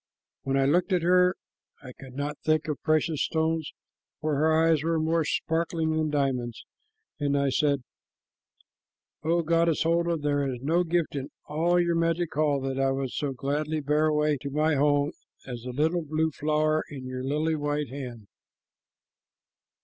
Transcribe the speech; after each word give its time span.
When 0.41 0.57
I 0.57 0.65
looked 0.65 0.91
at 0.93 1.03
her, 1.03 1.35
I 1.83 1.91
could 1.93 2.15
not 2.15 2.39
think 2.39 2.67
of 2.67 2.81
precious 2.81 3.21
stones, 3.21 3.71
for 4.19 4.33
her 4.33 4.51
eyes 4.51 4.81
were 4.81 4.97
more 4.99 5.23
sparkling 5.23 5.91
than 5.95 6.09
diamonds, 6.09 6.65
and 7.19 7.37
I 7.37 7.49
said: 7.51 7.83
'O 9.23 9.43
goddess 9.43 9.83
Holda, 9.83 10.17
there 10.17 10.51
is 10.51 10.59
no 10.63 10.83
gift 10.83 11.15
in 11.15 11.29
all 11.45 11.79
your 11.79 11.93
magic 11.93 12.33
hall 12.33 12.59
that 12.61 12.79
I 12.79 12.89
would 12.89 13.11
so 13.11 13.33
gladly 13.33 13.79
bear 13.79 14.07
away 14.07 14.37
to 14.41 14.49
my 14.49 14.73
home 14.73 15.11
as 15.45 15.61
the 15.61 15.71
little 15.71 16.01
blue 16.03 16.31
flower 16.31 16.83
in 16.89 17.05
your 17.05 17.23
lily 17.23 17.53
white 17.55 17.89
hand.'" 17.89 18.25